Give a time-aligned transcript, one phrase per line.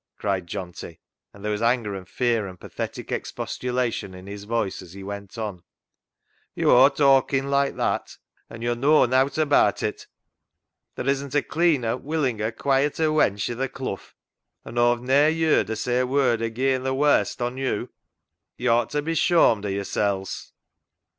[0.17, 0.97] "cried Johnty,
[1.31, 5.37] and there was anger and fear and pathetic expostulation in his voice as he went
[5.37, 5.61] on
[6.55, 8.17] —"Yo' aw talken like that,
[8.49, 10.07] and yo' knaw nowt abaat it.
[10.95, 14.13] Ther' isn't a cleaner, willinger, quieter wench i' th' clough,
[14.65, 17.89] and Aw've ne'er ye'rd her say a word agean th' warst on yo'.
[18.57, 20.51] Yo' owt ta be shawmed o' yo'rsels."